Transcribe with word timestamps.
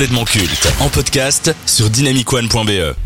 culte 0.00 0.66
en 0.80 0.88
podcast 0.88 1.54
sur 1.66 1.90
dynamicone.be. 1.90 2.96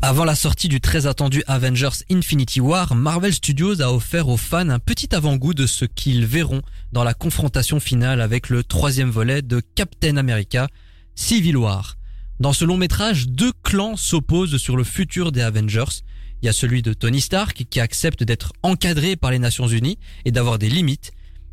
Avant 0.00 0.24
la 0.24 0.36
sortie 0.36 0.68
du 0.68 0.80
très 0.80 1.08
attendu 1.08 1.42
Avengers 1.48 1.88
Infinity 2.08 2.60
War, 2.60 2.94
Marvel 2.94 3.34
Studios 3.34 3.82
a 3.82 3.92
offert 3.92 4.28
aux 4.28 4.36
fans 4.36 4.68
un 4.68 4.78
petit 4.78 5.12
avant-goût 5.12 5.54
de 5.54 5.66
ce 5.66 5.84
qu'ils 5.84 6.24
verront 6.24 6.62
dans 6.92 7.02
la 7.02 7.14
confrontation 7.14 7.80
finale 7.80 8.20
avec 8.20 8.50
le 8.50 8.62
troisième 8.62 9.10
volet 9.10 9.42
de 9.42 9.60
Captain 9.74 10.18
America, 10.18 10.68
Civil 11.16 11.56
War. 11.56 11.96
Dans 12.38 12.52
ce 12.52 12.64
long 12.64 12.76
métrage, 12.76 13.26
deux 13.26 13.52
clans 13.64 13.96
s'opposent 13.96 14.58
sur 14.58 14.76
le 14.76 14.84
futur 14.84 15.32
des 15.32 15.40
Avengers. 15.40 16.04
Il 16.42 16.46
y 16.46 16.48
a 16.48 16.52
celui 16.52 16.82
de 16.82 16.92
Tony 16.92 17.20
Stark 17.20 17.64
qui 17.68 17.80
accepte 17.80 18.22
d'être 18.22 18.52
encadré 18.62 19.16
par 19.16 19.30
les 19.30 19.38
Nations 19.38 19.66
Unies 19.66 19.98
et 20.24 20.30
d'avoir 20.30 20.58
des 20.58 20.68
limites, 20.68 21.10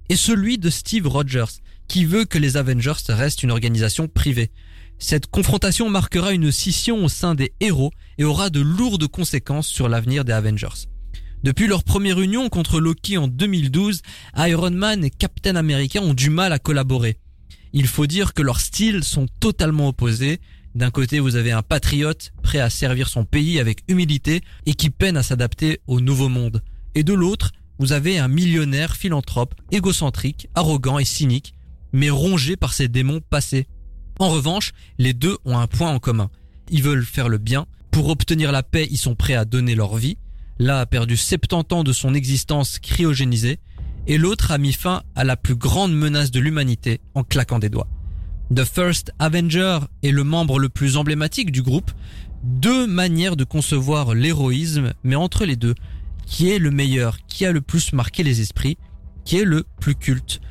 et 0.10 0.16
celui 0.16 0.58
de 0.58 0.70
Steve 0.70 1.08
Rogers 1.08 1.62
qui 1.88 2.06
veut 2.06 2.26
que 2.26 2.38
les 2.38 2.58
Avengers 2.58 2.94
restent 3.10 3.44
une 3.44 3.52
organisation 3.52 4.08
privée. 4.08 4.52
Cette 4.98 5.28
confrontation 5.28 5.90
marquera 5.90 6.32
une 6.32 6.52
scission 6.52 7.04
au 7.04 7.10
sein 7.10 7.36
des 7.36 7.54
héros 7.60 7.92
et 8.18 8.24
aura 8.24 8.50
de 8.50 8.62
lourdes 8.62 9.08
conséquences 9.08 9.68
sur 9.68 9.90
l'avenir 9.90 10.24
des 10.24 10.34
Avengers. 10.34 10.88
Depuis 11.44 11.68
leur 11.68 11.84
première 11.84 12.20
union 12.20 12.50
contre 12.50 12.80
Loki 12.80 13.18
en 13.18 13.28
2012, 13.28 14.02
Iron 14.38 14.72
Man 14.72 15.04
et 15.04 15.12
Captain 15.12 15.56
America 15.56 16.02
ont 16.02 16.14
du 16.14 16.30
mal 16.30 16.54
à 16.54 16.60
collaborer. 16.60 17.18
Il 17.74 17.88
faut 17.88 18.08
dire 18.08 18.34
que 18.34 18.42
leurs 18.42 18.62
styles 18.62 19.04
sont 19.04 19.28
totalement 19.40 19.90
opposés. 19.90 20.40
D'un 20.76 20.92
côté, 20.92 21.22
vous 21.22 21.38
avez 21.38 21.54
un 21.54 21.62
patriote 21.62 22.34
prêt 22.44 22.60
à 22.60 22.70
servir 22.70 23.08
son 23.08 23.24
pays 23.24 23.62
avec 23.62 23.80
humilité 23.88 24.42
et 24.66 24.74
qui 24.74 24.90
peine 24.90 25.16
à 25.16 25.24
s'adapter 25.24 25.80
au 25.88 26.02
nouveau 26.02 26.28
monde. 26.28 26.62
Et 26.96 27.04
de 27.04 27.14
l'autre, 27.14 27.54
vous 27.80 27.94
avez 27.94 28.20
un 28.20 28.28
millionnaire 28.28 28.98
philanthrope, 28.98 29.56
égocentrique, 29.72 30.50
arrogant 30.54 31.00
et 31.00 31.06
cynique, 31.06 31.54
mais 31.94 32.10
rongé 32.10 32.58
par 32.58 32.74
ses 32.74 32.90
démons 32.90 33.22
passés. 33.22 33.68
En 34.20 34.30
revanche, 34.30 34.74
les 34.98 35.14
deux 35.14 35.38
ont 35.46 35.58
un 35.58 35.68
point 35.68 35.92
en 35.92 36.00
commun. 36.00 36.30
Ils 36.70 36.84
veulent 36.84 37.06
faire 37.06 37.30
le 37.30 37.38
bien. 37.38 37.68
Pour 37.90 38.10
obtenir 38.10 38.52
la 38.52 38.64
paix, 38.64 38.88
ils 38.92 38.98
sont 38.98 39.16
prêts 39.16 39.36
à 39.36 39.46
donner 39.46 39.76
leur 39.76 39.96
vie. 39.96 40.18
L'un 40.60 40.78
a 40.78 40.86
perdu 40.86 41.16
70 41.16 41.74
ans 41.74 41.84
de 41.84 41.94
son 41.94 42.14
existence 42.14 42.80
cryogénisée 42.80 43.60
et 44.08 44.18
l'autre 44.18 44.52
a 44.52 44.58
mis 44.58 44.74
fin 44.74 45.04
à 45.16 45.24
la 45.24 45.38
plus 45.38 45.56
grande 45.56 45.96
menace 45.96 46.32
de 46.32 46.42
l'humanité 46.42 47.00
en 47.14 47.24
claquant 47.24 47.60
des 47.60 47.70
doigts. 47.70 47.88
The 48.54 48.64
First 48.64 49.12
Avenger 49.18 49.80
est 50.04 50.12
le 50.12 50.24
membre 50.24 50.60
le 50.60 50.70
plus 50.70 50.98
emblématique 50.98 51.52
du 51.52 51.64
groupe. 51.64 51.92
Deux 52.44 52.86
manières 52.86 53.36
de 53.36 53.44
concevoir 53.44 54.14
l'héroïsme, 54.14 54.94
mais 55.04 55.16
entre 55.16 55.46
les 55.46 55.56
deux, 55.56 55.74
qui 56.28 56.52
est 56.52 56.60
le 56.60 56.70
meilleur, 56.70 57.18
qui 57.28 57.46
a 57.46 57.52
le 57.52 57.62
plus 57.62 57.92
marqué 57.92 58.22
les 58.22 58.42
esprits, 58.42 58.78
qui 59.24 59.38
est 59.38 59.46
le 59.46 59.66
plus 59.80 59.96
culte. 59.96 60.42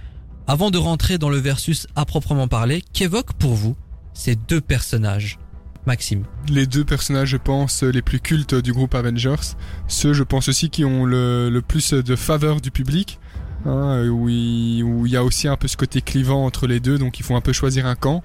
Avant 0.49 0.73
de 0.73 0.79
rentrer 0.79 1.19
dans 1.19 1.31
le 1.31 1.39
versus 1.39 1.87
à 1.95 2.05
proprement 2.05 2.49
parler, 2.49 2.83
qu'évoquent 2.93 3.35
pour 3.35 3.55
vous 3.55 3.77
ces 4.13 4.35
deux 4.35 4.61
personnages? 4.61 5.39
Maxime. 5.87 6.25
Les 6.49 6.67
deux 6.67 6.85
personnages, 6.85 7.29
je 7.29 7.37
pense, 7.37 7.83
les 7.83 8.03
plus 8.03 8.19
cultes 8.19 8.55
du 8.55 8.73
groupe 8.73 8.95
Avengers. 8.95 9.55
Ceux, 9.87 10.15
je 10.15 10.23
pense 10.23 10.49
aussi, 10.49 10.71
qui 10.71 10.85
ont 10.85 11.05
le, 11.05 11.51
le 11.51 11.63
plus 11.63 11.93
de 11.93 12.17
faveur 12.17 12.61
du 12.61 12.71
public. 12.71 13.21
Hein, 13.67 14.07
où, 14.09 14.29
il, 14.29 14.83
où 14.83 15.07
il 15.07 15.13
y 15.13 15.17
a 15.17 15.25
aussi 15.25 15.49
un 15.49 15.57
peu 15.57 15.69
ce 15.69 15.77
côté 15.77 16.03
clivant 16.03 16.45
entre 16.45 16.67
les 16.67 16.81
deux, 16.81 16.99
donc 16.99 17.19
il 17.19 17.23
faut 17.23 17.35
un 17.35 17.41
peu 17.41 17.53
choisir 17.53 17.87
un 17.87 17.95
camp. 17.95 18.23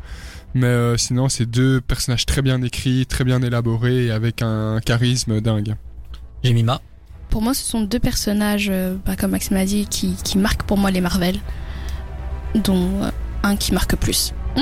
Mais 0.54 0.68
euh, 0.68 0.98
sinon, 0.98 1.30
c'est 1.30 1.46
deux 1.46 1.80
personnages 1.80 2.26
très 2.26 2.42
bien 2.42 2.62
écrits, 2.62 3.06
très 3.06 3.24
bien 3.24 3.42
élaborés 3.42 4.06
et 4.06 4.12
avec 4.12 4.42
un 4.42 4.80
charisme 4.84 5.42
dingue. 5.42 5.76
Jemima. 6.44 6.82
Pour 7.30 7.42
moi, 7.42 7.54
ce 7.54 7.64
sont 7.64 7.82
deux 7.82 8.00
personnages, 8.00 8.70
euh, 8.72 8.96
bah, 9.06 9.16
comme 9.16 9.32
Maxime 9.32 9.58
a 9.58 9.66
dit, 9.66 9.86
qui, 9.86 10.16
qui 10.24 10.38
marquent 10.38 10.64
pour 10.64 10.78
moi 10.78 10.90
les 10.90 11.02
Marvel, 11.02 11.40
dont 12.56 13.04
euh, 13.04 13.12
un 13.44 13.56
qui 13.56 13.74
marque 13.74 13.96
plus. 13.96 14.34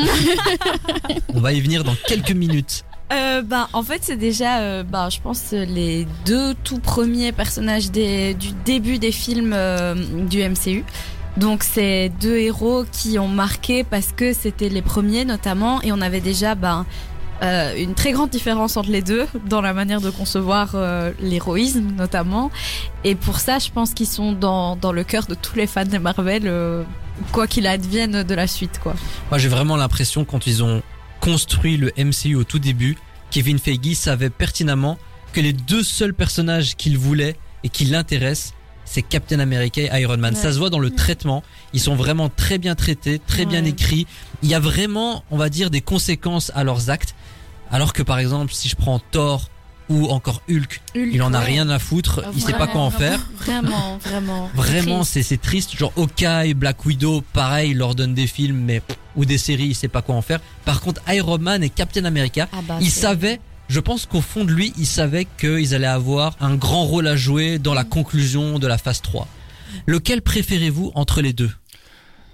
On 1.34 1.40
va 1.40 1.54
y 1.54 1.62
venir 1.62 1.86
dans 1.86 1.96
quelques 2.08 2.32
minutes. 2.32 2.84
Euh, 3.14 3.42
bah, 3.42 3.70
en 3.74 3.84
fait, 3.84 4.00
c'est 4.02 4.18
déjà, 4.18 4.60
euh, 4.60 4.84
bah, 4.84 5.08
je 5.10 5.20
pense, 5.22 5.52
les 5.52 6.06
deux 6.26 6.54
tout 6.64 6.80
premiers 6.80 7.32
personnages 7.32 7.90
des, 7.90 8.34
du 8.34 8.50
début 8.66 9.00
des 9.00 9.12
films 9.14 9.54
euh, 9.56 9.96
du 10.26 10.44
MCU. 10.44 10.84
Donc, 11.38 11.64
c'est 11.64 12.10
deux 12.20 12.38
héros 12.38 12.84
qui 12.92 13.18
ont 13.20 13.28
marqué 13.28 13.84
parce 13.84 14.12
que 14.12 14.34
c'était 14.34 14.70
les 14.70 14.82
premiers, 14.82 15.24
notamment, 15.24 15.82
et 15.84 15.92
on 15.92 16.02
avait 16.02 16.20
déjà, 16.20 16.56
bah, 16.56 16.86
euh, 17.44 17.76
une 17.78 17.94
très 17.94 18.12
grande 18.12 18.32
différence 18.32 18.76
entre 18.76 18.90
les 18.90 19.04
deux 19.04 19.28
dans 19.46 19.62
la 19.62 19.72
manière 19.72 20.02
de 20.02 20.10
concevoir 20.10 20.72
euh, 20.74 21.12
l'héroïsme, 21.22 21.92
notamment. 21.96 22.52
Et 23.06 23.16
pour 23.16 23.40
ça, 23.40 23.60
je 23.60 23.70
pense 23.70 23.94
qu'ils 23.94 24.08
sont 24.08 24.34
dans, 24.34 24.76
dans 24.76 24.92
le 24.92 25.04
cœur 25.04 25.28
de 25.28 25.36
tous 25.36 25.56
les 25.56 25.68
fans 25.68 25.86
de 25.86 25.98
Marvel, 26.00 26.52
quoi 27.32 27.48
qu'il 27.48 27.68
advienne 27.68 28.24
de 28.24 28.36
la 28.36 28.48
suite, 28.48 28.80
quoi. 28.82 28.96
Moi, 29.30 29.38
j'ai 29.38 29.50
vraiment 29.50 29.78
l'impression 29.78 30.26
quand 30.26 30.48
ils 30.48 30.64
ont 30.64 30.82
construit 31.28 31.76
le 31.76 31.92
MCU 31.98 32.36
au 32.36 32.46
tout 32.46 32.58
début, 32.58 32.96
Kevin 33.32 33.60
Feige 33.60 33.96
savait 33.96 34.30
pertinemment 34.30 34.98
que 35.34 35.42
les 35.42 35.52
deux 35.52 35.84
seuls 35.84 36.14
personnages 36.14 36.78
qu'il 36.78 36.98
voulait 36.98 37.36
et 37.66 37.70
qui 37.70 37.84
l'intéressent, 37.84 38.54
c'est 38.86 39.02
Captain 39.02 39.42
America 39.42 39.82
et 39.82 40.02
Iron 40.02 40.16
Man. 40.16 40.34
Ouais. 40.34 40.40
Ça 40.40 40.54
se 40.54 40.58
voit 40.58 40.70
dans 40.70 40.80
le 40.80 40.90
traitement. 40.90 41.44
Ils 41.74 41.82
sont 41.82 41.96
vraiment 41.96 42.30
très 42.30 42.58
bien 42.58 42.76
traités, 42.76 43.20
très 43.20 43.46
bien 43.46 43.66
écrits. 43.66 44.08
Il 44.42 44.48
y 44.48 44.54
a 44.54 44.62
vraiment, 44.62 45.26
on 45.30 45.36
va 45.36 45.50
dire, 45.50 45.70
des 45.70 45.82
conséquences 45.82 46.50
à 46.56 46.64
leurs 46.64 46.90
actes. 46.90 47.14
Alors 47.72 47.92
que 47.92 48.04
par 48.04 48.20
exemple, 48.20 48.54
si 48.54 48.70
je 48.70 48.78
prends 48.78 49.00
Thor 49.00 49.50
ou 49.90 50.08
encore 50.08 50.42
Hulk, 50.50 50.82
il 50.96 51.22
en 51.22 51.34
a 51.34 51.40
ouais. 51.40 51.46
rien 51.46 51.70
à 51.70 51.80
foutre, 51.80 52.24
il 52.36 52.42
sait 52.42 52.54
pas 52.54 52.68
quoi 52.68 52.82
en 52.82 52.92
faire. 52.92 53.20
Vraiment, 53.38 53.98
vraiment. 54.04 54.50
Vraiment, 54.54 55.04
c'est 55.06 55.24
c'est 55.24 55.38
triste. 55.42 55.78
Genre 55.78 55.94
Hawkeye, 55.96 56.54
Black 56.54 56.86
Widow, 56.86 57.22
pareil, 57.34 57.72
il 57.72 57.78
leur 57.78 57.96
donne 57.96 58.14
des 58.14 58.28
films, 58.28 58.58
mais 58.58 58.82
ou 59.16 59.26
des 59.26 59.38
séries, 59.38 59.68
il 59.68 59.76
sait 59.76 59.88
pas 59.88 60.02
quoi 60.02 60.16
en 60.16 60.22
faire. 60.22 60.40
Par 60.66 60.82
contre, 60.82 61.02
Iron 61.10 61.40
Man 61.40 61.64
et 61.64 61.70
Captain 61.70 62.06
America, 62.06 62.48
Ah 62.54 62.58
bah, 62.68 62.78
ils 62.82 62.92
savaient. 62.92 63.40
Je 63.70 63.82
pense 63.82 64.06
qu'au 64.06 64.22
fond 64.22 64.46
de 64.46 64.52
lui, 64.52 64.74
il 64.78 64.86
savait 64.86 65.28
qu'ils 65.38 65.76
allaient 65.76 65.88
avoir 65.88 66.38
un 66.40 66.56
grand 66.56 66.86
rôle 66.86 67.08
à 67.08 67.18
jouer 67.18 67.60
dans 67.60 67.74
la 67.74 67.84
conclusion 67.84 68.60
de 68.60 68.68
la 68.68 68.78
phase 68.78 69.02
3. 69.02 69.28
Lequel 69.86 70.22
préférez-vous 70.22 70.92
entre 70.96 71.22
les 71.22 71.34
deux? 71.34 71.52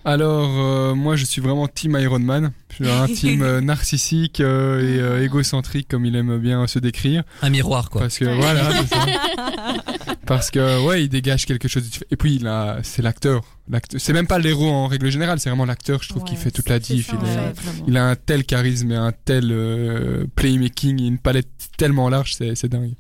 Alors, 0.06 0.50
euh, 0.60 0.96
moi, 0.96 1.16
je 1.16 1.24
suis 1.26 1.42
vraiment 1.42 1.68
team 1.68 1.98
Iron 2.00 2.20
Man. 2.20 2.52
Je 2.70 2.76
suis 2.84 2.90
un 2.92 3.06
team 3.14 3.42
euh, 3.42 3.62
narcissique 3.62 4.42
euh, 4.42 4.82
et 4.82 5.00
euh, 5.00 5.24
égocentrique, 5.24 5.88
comme 5.88 6.06
il 6.06 6.16
aime 6.16 6.38
bien 6.40 6.68
se 6.68 6.78
décrire. 6.80 7.24
Un 7.42 7.50
miroir, 7.50 7.90
quoi. 7.90 8.02
Parce 8.02 8.18
que 8.18 8.26
voilà, 8.26 8.72
ça. 8.86 9.06
Parce 10.26 10.52
que 10.52 10.86
ouais, 10.86 11.04
il 11.04 11.10
dégage 11.10 11.46
quelque 11.46 11.68
chose. 11.68 11.84
Et 12.10 12.16
puis 12.16 12.36
il 12.36 12.48
a, 12.48 12.80
c'est 12.84 13.02
l'acteur. 13.02 13.44
L'acteur- 13.70 14.00
C'est 14.00 14.14
même 14.14 14.28
pas 14.28 14.40
l'héros 14.40 14.70
en 14.70 14.88
règle 14.88 15.10
générale, 15.12 15.40
c'est 15.40 15.50
vraiment 15.50 15.66
l'acteur. 15.66 16.02
Je 16.02 16.10
trouve 16.10 16.24
Ouais, 16.24 16.30
qu'il 16.30 16.38
fait 16.38 16.52
toute 16.52 16.70
la 16.70 16.80
diff. 16.80 17.08
ça, 17.08 17.18
Il, 17.22 17.28
est- 17.28 17.32
ouais, 17.32 17.54
vraiment. 17.54 17.86
il 17.88 17.98
a 17.98 18.06
un 18.10 18.16
tel 18.16 18.46
charisme 18.46 18.92
et 18.92 18.96
un 18.96 19.12
tel 19.26 19.50
euh, 19.52 20.26
playmaking, 20.36 21.02
et 21.02 21.08
une 21.08 21.18
palette 21.18 21.50
tellement 21.78 22.08
large, 22.10 22.36
c'est 22.36 22.66
dingue. 22.68 22.94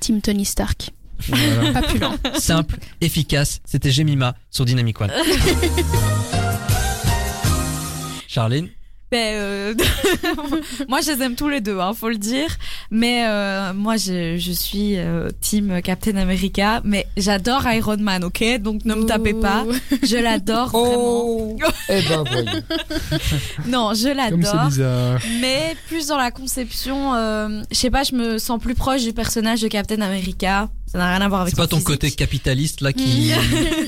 Team 0.00 0.20
Tony 0.22 0.44
Stark. 0.46 0.90
Voilà. 1.28 1.72
Pas 1.72 1.82
plus 1.82 1.98
lent. 1.98 2.14
Simple, 2.38 2.78
efficace. 3.02 3.60
C'était 3.66 3.90
Jemima 3.90 4.34
sur 4.50 4.64
Dynamic 4.64 4.98
One. 5.02 5.10
Charline 8.32 8.68
Ben, 9.10 9.34
euh, 9.34 9.74
moi, 10.88 11.00
je 11.00 11.10
les 11.10 11.20
aime 11.24 11.34
tous 11.34 11.48
les 11.48 11.60
deux, 11.60 11.80
hein, 11.80 11.94
faut 11.94 12.08
le 12.10 12.16
dire. 12.16 12.46
Mais 12.92 13.24
euh, 13.26 13.74
moi, 13.74 13.96
je, 13.96 14.36
je 14.38 14.52
suis 14.52 14.96
euh, 14.98 15.30
team 15.40 15.82
Captain 15.82 16.14
America. 16.16 16.80
Mais 16.84 17.08
j'adore 17.16 17.66
Iron 17.72 17.96
Man, 17.96 18.22
ok? 18.22 18.60
Donc 18.60 18.84
ne 18.84 18.94
me 18.94 19.06
tapez 19.06 19.34
pas. 19.34 19.64
Je 20.04 20.16
l'adore 20.16 20.70
Oh 20.74 21.56
Eh 21.88 22.02
ben 22.08 22.22
voyons. 22.24 22.62
Non, 23.66 23.94
je 23.94 24.08
l'adore. 24.14 24.66
bizarre. 24.68 25.18
Mais 25.40 25.74
plus 25.88 26.06
dans 26.06 26.16
la 26.16 26.30
conception, 26.30 27.12
euh, 27.14 27.62
je 27.72 27.76
sais 27.76 27.90
pas, 27.90 28.04
je 28.04 28.14
me 28.14 28.38
sens 28.38 28.60
plus 28.60 28.76
proche 28.76 29.02
du 29.02 29.12
personnage 29.12 29.60
de 29.60 29.66
Captain 29.66 30.02
America. 30.02 30.68
Ça 30.90 30.98
n'a 30.98 31.08
rien 31.10 31.20
à 31.20 31.28
voir 31.28 31.42
avec 31.42 31.54
C'est 31.54 31.56
pas 31.60 31.68
ton 31.68 31.76
physique. 31.76 31.86
côté 31.86 32.10
capitaliste 32.10 32.80
là 32.80 32.92
qui, 32.92 33.30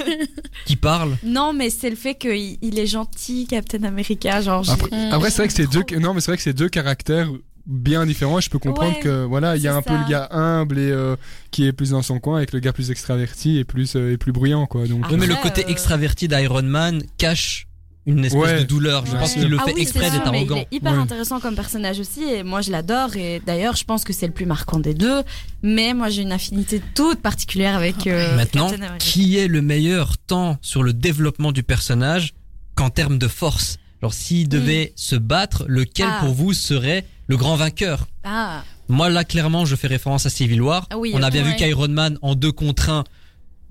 qui 0.67 0.77
parle 0.77 1.17
Non, 1.25 1.53
mais 1.53 1.69
c'est 1.71 1.91
le 1.91 1.97
fait 1.97 2.15
qu'il 2.15 2.59
il 2.63 2.79
est 2.79 2.87
gentil, 2.87 3.47
Captain 3.49 3.83
America. 3.83 4.41
Genre, 4.41 4.69
Après, 4.71 5.11
après, 5.11 5.31
c'est 5.31 5.39
vrai 5.39 5.49
que 5.49 5.55
c'est 5.55 5.67
deux, 5.67 5.85
non, 5.99 6.15
mais 6.15 6.21
c'est 6.21 6.31
vrai 6.31 6.37
que 6.37 6.43
c'est 6.43 6.53
deux 6.53 6.69
caractères 6.69 7.29
bien 7.67 8.07
différents. 8.07 8.41
Je 8.41 8.51
peux 8.51 8.59
comprendre 8.59 8.95
Ouais, 8.95 9.01
que 9.01 9.25
voilà, 9.25 9.57
il 9.57 9.63
y 9.63 9.69
a 9.69 9.75
un 9.75 9.83
peu 9.83 9.95
le 9.97 10.09
gars 10.09 10.29
humble 10.31 10.79
et 10.79 10.91
euh, 10.91 11.17
qui 11.51 11.67
est 11.67 11.73
plus 11.73 11.91
dans 11.91 12.03
son 12.03 12.21
coin, 12.21 12.37
avec 12.39 12.53
le 12.53 12.61
gars 12.61 12.73
plus 12.73 12.91
extraverti 12.91 13.59
et 13.59 13.65
plus 13.65 13.97
euh, 13.97 14.13
et 14.13 14.17
plus 14.17 14.33
bruyant, 14.33 14.67
quoi. 14.67 14.87
Donc, 14.87 15.11
mais 15.11 15.27
le 15.27 15.35
Après, 15.35 15.51
côté 15.51 15.65
euh, 15.65 15.71
extraverti 15.71 16.29
d'Iron 16.29 16.63
Man 16.63 17.03
cache 17.19 17.67
une 18.07 18.25
espèce 18.25 18.41
Ouais, 18.41 18.59
de 18.61 18.65
douleur. 18.65 19.07
Je 19.07 19.13
pense 19.13 19.35
qu'il 19.35 19.47
le 19.49 19.57
Ah 19.61 19.65
fait 19.65 19.75
oui, 19.75 19.83
exprès 19.83 20.11
d'être 20.11 20.31
mais 20.31 20.39
arrogant. 20.39 20.57
Il 20.57 20.61
est 20.61 20.69
hyper 20.77 20.93
Ouais. 20.93 20.99
intéressant 20.99 21.39
comme 21.41 21.55
personnage 21.55 22.01
aussi, 22.01 22.23
et 22.25 22.43
moi 22.43 22.61
je 22.61 22.71
l'adore. 22.73 23.15
Et 23.17 23.41
d'ailleurs, 23.47 23.77
je 23.77 23.85
pense 23.85 24.03
que 24.05 24.13
c'est 24.13 24.27
le 24.27 24.33
plus 24.33 24.47
marquant 24.47 24.79
des 24.81 24.95
deux. 24.95 25.23
Mais 25.63 25.95
moi, 25.95 26.09
j'ai 26.09 26.23
une 26.23 26.33
affinité 26.33 26.83
toute 26.95 27.21
particulière 27.21 27.77
avec 27.77 28.07
euh, 28.07 28.35
Maintenant, 28.37 28.71
qui 28.99 29.37
est 29.39 29.47
le 29.47 29.63
meilleur 29.63 30.19
tant 30.19 30.59
sur 30.63 30.83
le 30.83 30.93
développement 30.93 31.53
du 31.53 31.63
personnage 31.63 32.35
qu'en 32.75 32.91
termes 32.91 33.19
de 33.19 33.29
force? 33.29 33.79
Alors, 34.03 34.15
s'il 34.15 34.49
devait 34.49 34.93
se 34.97 35.15
battre, 35.15 35.65
lequel 35.69 36.09
Ah. 36.11 36.19
pour 36.25 36.35
vous 36.35 36.53
serait 36.55 37.05
le 37.29 37.37
grand 37.37 37.55
vainqueur? 37.55 38.09
Ah, 38.25 38.65
Moi, 38.89 39.09
là, 39.11 39.23
clairement, 39.25 39.65
je 39.65 39.77
fais 39.77 39.87
référence 39.87 40.27
à 40.27 40.31
Civil 40.31 40.61
War. 40.61 40.89
Ah 40.91 40.99
oui, 40.99 41.13
On 41.15 41.23
a 41.23 41.29
ok. 41.29 41.33
bien 41.33 41.43
vu 41.45 41.55
qu'Iron 41.55 41.87
Man, 41.89 42.19
en 42.21 42.35
deux 42.35 42.51
contre 42.51 42.91
un, 42.91 43.05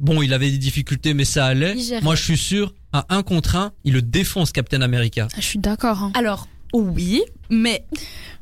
bon, 0.01 0.21
il 0.21 0.33
avait 0.33 0.51
des 0.51 0.57
difficultés, 0.57 1.13
mais 1.13 1.25
ça 1.25 1.45
allait. 1.45 1.75
Moi, 2.01 2.15
je 2.15 2.23
suis 2.23 2.37
sûr, 2.37 2.73
à 2.91 3.05
un 3.15 3.23
contre 3.23 3.55
un, 3.55 3.71
il 3.85 3.93
le 3.93 4.01
défonce 4.01 4.51
Captain 4.51 4.81
America. 4.81 5.27
Ah, 5.31 5.35
Je 5.39 5.45
suis 5.45 5.59
d'accord. 5.59 6.03
hein. 6.03 6.11
Alors, 6.15 6.47
oui, 6.73 7.21
mais 7.51 7.85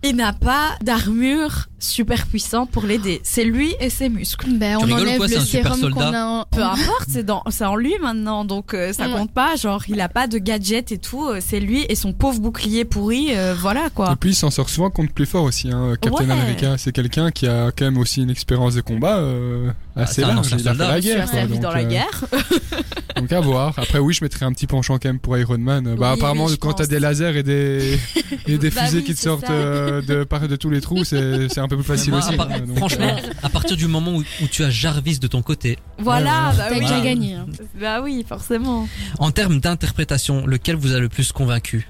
il 0.02 0.16
n'a 0.16 0.32
pas 0.32 0.78
d'armure 0.82 1.66
super 1.82 2.26
puissante 2.28 2.72
pour 2.72 2.84
l'aider. 2.86 3.20
C'est 3.24 3.44
lui 3.44 3.74
et 3.82 3.90
ses 3.90 4.08
muscles. 4.10 4.48
Ben, 4.52 4.78
on 4.82 4.90
enlève 4.92 5.18
quoi, 5.18 5.28
le 5.28 5.40
sérum 5.40 5.80
qu'on 5.92 6.02
a. 6.02 6.24
en- 6.26 6.46
Peu 6.52 6.62
importe, 6.64 7.06
c'est 7.10 7.24
dans, 7.26 7.44
c'est 7.50 7.66
en 7.66 7.76
lui 7.76 7.94
maintenant, 8.02 8.46
donc 8.46 8.74
euh, 8.74 8.94
ça 8.94 9.08
compte 9.10 9.32
pas. 9.32 9.56
Genre, 9.58 9.82
il 9.90 10.00
a 10.02 10.08
pas 10.10 10.28
de 10.28 10.38
gadget 10.38 10.92
et 10.94 10.98
tout. 10.98 11.26
euh, 11.28 11.40
C'est 11.42 11.60
lui 11.60 11.86
et 11.90 11.96
son 11.96 12.14
pauvre 12.14 12.40
bouclier 12.40 12.86
pourri. 12.86 13.30
euh, 13.32 13.56
voilà 13.60 13.90
quoi. 13.90 14.12
Et 14.14 14.16
puis 14.16 14.32
il 14.32 14.36
s'en 14.36 14.50
sort 14.52 14.70
souvent 14.70 14.90
contre 14.90 15.14
plus 15.14 15.26
fort 15.26 15.44
aussi. 15.44 15.70
Hein. 15.72 15.96
Captain 16.02 16.26
Ouais. 16.26 16.32
America, 16.32 16.78
c'est 16.78 16.92
quelqu'un 16.94 17.32
qui 17.32 17.48
a 17.48 17.72
quand 17.76 17.86
même 17.86 17.98
aussi 17.98 18.22
une 18.22 18.30
expérience 18.30 18.76
de 18.76 18.82
combat 18.82 19.18
euh, 19.18 19.70
assez 19.98 20.24
un 20.24 20.28
large. 20.36 20.54
Il 20.58 20.68
a 20.68 20.74
fait 20.76 20.78
la 20.88 21.00
guerre. 21.02 21.30
quoi. 21.30 21.46
Donc, 21.48 21.60
dans 21.60 21.72
la 21.72 21.80
euh, 21.80 21.84
guerre. 21.84 22.26
Donc 23.18 23.32
à 23.34 23.40
voir. 23.42 23.74
Après 23.78 24.00
oui, 24.00 24.14
je 24.14 24.24
mettrais 24.24 24.46
un 24.46 24.54
petit 24.54 24.68
penchant 24.68 24.98
quand 24.98 25.10
même 25.10 25.20
pour 25.20 25.38
Iron 25.38 25.58
Man. 25.58 25.96
bah 25.98 26.12
Oui, 26.14 26.18
apparemment 26.20 26.48
quand 26.60 26.74
t'as 26.74 26.88
des 26.88 27.00
lasers 27.00 27.38
et 27.38 27.44
des 27.44 28.00
et 28.48 28.58
des 28.58 28.70
Bah 28.80 28.82
fusées 29.02 29.14
qui 29.14 29.16
te 29.16 29.22
sortent 29.22 29.50
euh, 29.50 30.02
de 30.02 30.24
par 30.24 30.48
de 30.48 30.56
tous 30.56 30.70
les 30.70 30.82
trous, 30.82 31.04
c'est 31.04 31.58
un 31.58 31.68
peu 31.68 31.76
plus 31.76 31.86
facile 31.86 32.12
Moi, 32.12 32.20
aussi. 32.20 32.36
à 32.40 32.44
hein. 32.44 32.60
Donc, 32.68 32.78
franchement, 32.78 33.08
euh, 33.18 33.30
à 33.44 33.50
partir 33.50 33.76
du 33.78 33.88
moment 33.88 34.12
où, 34.16 34.20
où 34.22 34.48
tu 34.52 34.64
as 34.64 34.70
Jarvis 34.70 35.20
de 35.20 35.28
ton 35.28 35.42
côté, 35.42 35.78
Voilà, 35.98 36.50
ouais. 36.52 36.58
bah 36.58 36.66
T'as 36.70 36.98
oui. 36.98 37.04
gagné. 37.04 37.34
hein. 37.36 37.46
Bah 37.80 38.02
oui, 38.02 38.26
forcément. 38.28 38.88
en 39.20 39.32
termes 39.32 39.60
d'interprétation, 39.60 40.46
lequel 40.46 40.76
vous 40.76 40.94
a 40.94 41.00
le 41.00 41.10
plus 41.10 41.32
convaincu? 41.32 41.88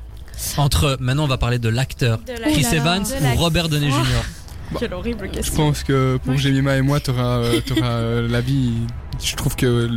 Entre, 0.57 0.97
maintenant 1.01 1.25
on 1.25 1.27
va 1.27 1.38
parler 1.38 1.59
de 1.59 1.67
l'acteur, 1.69 2.19
Chris. 2.25 2.65
Evans 2.73 3.03
ou. 3.03 3.38
Robert 3.39 3.67
Downey 3.69 3.89
Jr. 3.91 4.77
Quelle 4.79 4.94
horrible 4.94 5.27
je 5.31 5.38
question. 5.38 5.56
pense 5.56 5.83
que 5.83 6.17
pour 6.23 6.38
je- 6.38 6.44
Jemima 6.44 6.77
et 6.77 6.81
moi, 6.81 7.00
t'auras 7.00 7.39
euh, 7.39 7.59
euh, 7.81 8.27
l'avis. 8.29 8.71
Je 9.21 9.35
trouve 9.35 9.56
que 9.56 9.89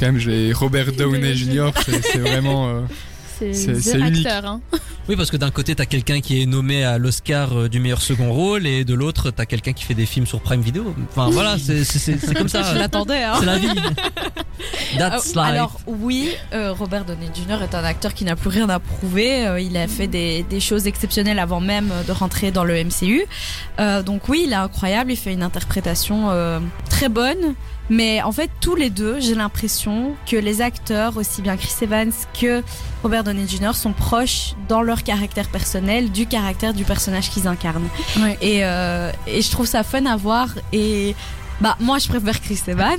quand 0.00 0.06
même 0.06 0.18
j'ai 0.18 0.52
Robert 0.52 0.90
Downey 0.92 1.34
Jr. 1.34 1.70
C'est 1.84 2.02
c'est 2.04 2.18
vraiment. 2.18 2.68
euh, 2.68 2.80
C'est 3.52 3.98
unique. 3.98 4.26
Hein. 4.26 4.60
Oui, 5.06 5.16
parce 5.16 5.30
que 5.30 5.36
d'un 5.36 5.50
côté 5.50 5.74
t'as 5.74 5.84
quelqu'un 5.84 6.22
qui 6.22 6.40
est 6.40 6.46
nommé 6.46 6.82
à 6.82 6.96
l'Oscar 6.96 7.52
euh, 7.52 7.68
du 7.68 7.78
meilleur 7.78 8.00
second 8.00 8.32
rôle 8.32 8.66
et 8.66 8.86
de 8.86 8.94
l'autre 8.94 9.30
t'as 9.30 9.44
quelqu'un 9.44 9.74
qui 9.74 9.84
fait 9.84 9.92
des 9.92 10.06
films 10.06 10.24
sur 10.26 10.40
Prime 10.40 10.62
Video. 10.62 10.94
Enfin 11.10 11.28
voilà, 11.30 11.56
c'est 11.58 12.34
comme 12.34 12.48
ça. 12.48 12.62
Je 12.72 12.78
l'attendais, 12.78 13.22
hein. 13.22 13.34
C'est 13.38 13.44
la 13.44 13.58
vie. 13.58 13.68
That's 14.98 15.34
Ah, 15.36 15.50
life. 15.50 15.52
Alors 15.52 15.80
oui, 15.86 16.30
euh, 16.54 16.72
Robert 16.72 17.04
Downey 17.04 17.28
Jr. 17.34 17.62
est 17.62 17.74
un 17.74 17.84
acteur 17.84 18.14
qui 18.14 18.24
n'a 18.24 18.34
plus 18.34 18.48
rien 18.48 18.68
à 18.70 18.78
prouver. 18.78 19.46
Euh, 19.46 19.60
il 19.60 19.76
a 19.76 19.88
fait 19.88 20.06
des, 20.06 20.42
des 20.44 20.60
choses 20.60 20.86
exceptionnelles 20.86 21.38
avant 21.38 21.60
même 21.60 21.90
de 22.06 22.12
rentrer 22.12 22.50
dans 22.50 22.64
le 22.64 22.82
MCU. 22.82 23.24
Euh, 23.80 24.02
donc 24.02 24.28
oui, 24.30 24.44
il 24.46 24.52
est 24.52 24.56
incroyable. 24.56 25.12
Il 25.12 25.16
fait 25.16 25.34
une 25.34 25.42
interprétation 25.42 26.30
euh, 26.30 26.60
très 26.88 27.08
bonne. 27.10 27.54
Mais 27.90 28.22
en 28.22 28.32
fait, 28.32 28.50
tous 28.60 28.76
les 28.76 28.90
deux, 28.90 29.20
j'ai 29.20 29.34
l'impression 29.34 30.14
que 30.26 30.36
les 30.36 30.60
acteurs, 30.62 31.16
aussi 31.16 31.42
bien 31.42 31.56
Chris 31.56 31.72
Evans 31.82 32.12
que 32.38 32.62
Robert 33.02 33.24
Downey 33.24 33.46
Jr., 33.46 33.74
sont 33.74 33.92
proches 33.92 34.54
dans 34.68 34.82
leur 34.82 35.02
caractère 35.02 35.48
personnel 35.48 36.10
du 36.10 36.26
caractère 36.26 36.72
du 36.72 36.84
personnage 36.84 37.30
qu'ils 37.30 37.46
incarnent. 37.46 37.88
Ouais. 38.18 38.38
Et, 38.40 38.64
euh, 38.64 39.12
et 39.26 39.42
je 39.42 39.50
trouve 39.50 39.66
ça 39.66 39.82
fun 39.82 40.06
à 40.06 40.16
voir. 40.16 40.48
Et 40.72 41.14
bah 41.60 41.76
moi, 41.80 41.98
je 41.98 42.08
préfère 42.08 42.40
Chris 42.40 42.60
Evans, 42.66 42.98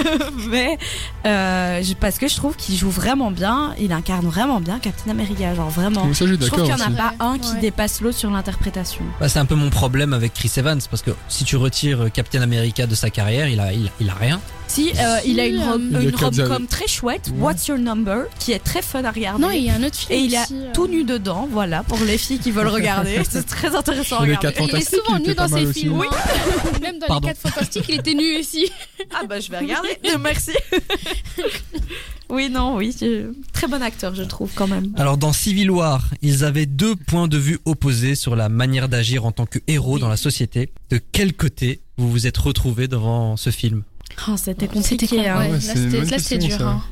mais 0.48 0.78
euh, 1.26 1.82
je- 1.82 1.94
parce 1.94 2.18
que 2.18 2.28
je 2.28 2.36
trouve 2.36 2.56
qu'il 2.56 2.76
joue 2.76 2.90
vraiment 2.90 3.30
bien. 3.30 3.74
Il 3.80 3.92
incarne 3.92 4.26
vraiment 4.26 4.60
bien 4.60 4.78
Captain 4.78 5.10
America, 5.10 5.54
genre 5.54 5.70
vraiment. 5.70 6.12
Ça, 6.14 6.26
je 6.26 6.34
trouve 6.34 6.50
qu'il 6.50 6.62
n'y 6.64 6.72
en 6.72 6.74
aussi. 6.76 6.84
a 6.84 6.90
pas 6.90 7.14
un 7.24 7.38
qui 7.38 7.52
Ouais. 7.54 7.60
dépasse 7.60 8.00
l'autre 8.00 8.18
sur 8.18 8.30
l'interprétation. 8.30 9.04
Bah, 9.20 9.28
c'est 9.28 9.38
un 9.38 9.44
peu 9.44 9.54
mon 9.54 9.70
problème 9.70 10.12
avec 10.12 10.34
Chris 10.34 10.52
Evans 10.56 10.80
parce 10.90 11.02
que 11.02 11.10
si 11.28 11.44
tu 11.44 11.56
retires 11.56 12.06
Captain 12.12 12.42
America 12.42 12.86
de 12.86 12.94
sa 12.94 13.10
carrière, 13.10 13.48
il 13.48 13.60
a, 13.60 13.72
il, 13.72 13.90
il 14.00 14.08
a 14.10 14.14
rien. 14.14 14.40
Si, 14.68 14.90
euh, 14.98 15.18
il 15.24 15.38
a 15.38 15.46
une, 15.46 15.60
rom- 15.62 15.96
une 16.02 16.14
rom-com 16.16 16.66
très 16.66 16.88
chouette, 16.88 17.28
Ouais. 17.32 17.40
What's 17.40 17.68
Your 17.68 17.78
Number, 17.78 18.24
qui 18.40 18.50
est 18.50 18.58
très 18.58 18.82
fun 18.82 19.04
à 19.04 19.12
regarder. 19.12 19.40
Non, 19.40 19.50
il 19.52 19.62
y 19.64 19.70
a 19.70 19.74
un 19.74 19.82
autre 19.84 19.94
film. 19.96 20.12
Et 20.20 20.24
il 20.24 20.34
a 20.34 20.42
euh, 20.50 20.72
tout 20.74 20.88
nu 20.88 21.04
dedans, 21.04 21.48
voilà, 21.50 21.84
pour 21.84 21.98
les 22.00 22.18
filles 22.18 22.40
qui 22.40 22.50
veulent 22.50 22.66
regarder. 22.66 23.20
C'est 23.30 23.46
très 23.46 23.76
intéressant 23.76 24.16
à 24.16 24.20
regarder. 24.20 24.52
Il 24.58 24.74
est 24.74 24.90
souvent 24.90 25.18
il 25.18 25.28
nu 25.28 25.34
dans 25.36 25.46
ses 25.46 25.72
films. 25.72 25.98
Oui. 26.00 26.06
hein. 26.10 26.78
Même 26.82 26.98
dans 26.98 27.06
Pardon. 27.06 27.28
les 27.28 27.34
4 27.34 27.40
fantastiques, 27.52 27.84
il 27.90 27.95
était 27.96 28.14
nu 28.14 28.38
aussi. 28.38 28.70
Ah 29.14 29.24
bah 29.28 29.40
je 29.40 29.50
vais 29.50 29.58
regarder, 29.64 29.96
merci. 30.22 30.52
oui, 32.30 32.48
non, 32.50 32.76
oui, 32.76 32.94
je- 33.00 33.32
très 33.52 33.66
bon 33.68 33.82
acteur 33.82 34.14
je 34.14 34.22
trouve 34.22 34.50
quand 34.54 34.66
même. 34.66 34.92
Alors 34.96 35.16
dans 35.16 35.32
Civil 35.32 35.70
War, 35.70 36.02
ils 36.22 36.44
avaient 36.44 36.66
deux 36.66 36.96
points 36.96 37.28
de 37.28 37.38
vue 37.38 37.58
opposés 37.64 38.14
sur 38.14 38.36
la 38.36 38.48
manière 38.48 38.88
d'agir 38.88 39.24
en 39.26 39.32
tant 39.32 39.46
que 39.46 39.58
héros 39.68 39.94
Oui. 39.94 40.00
dans 40.00 40.08
la 40.08 40.16
société. 40.16 40.70
De 40.90 40.98
quel 41.12 41.32
côté 41.34 41.80
vous 41.98 42.10
vous 42.10 42.26
êtes 42.26 42.36
retrouvés 42.38 42.88
devant 42.88 43.36
ce 43.36 43.50
film? 43.50 43.82
Oh, 44.28 44.36
c'était 44.36 44.66
compliqué. 44.66 45.28
Hein. 45.28 45.38
ouais, 45.40 45.50
là, 45.50 46.18
c'était 46.18 46.38
dur. 46.38 46.62
hein. 46.66 46.82